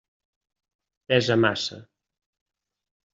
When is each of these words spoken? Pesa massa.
Pesa 1.07 1.37
massa. 1.43 1.77